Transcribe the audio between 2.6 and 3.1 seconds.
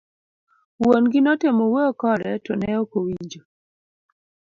ok